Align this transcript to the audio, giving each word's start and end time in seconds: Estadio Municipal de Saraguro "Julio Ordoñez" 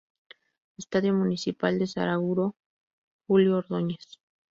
Estadio 0.79 1.13
Municipal 1.13 1.77
de 1.77 1.85
Saraguro 1.85 2.55
"Julio 3.27 3.57
Ordoñez" 3.59 4.17